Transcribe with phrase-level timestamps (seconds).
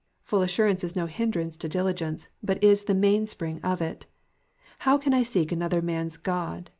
[0.23, 4.07] Full assurance is no hindrance to diligence, but is the mainspiiug of it.
[4.79, 6.69] How can I seek another man^s God?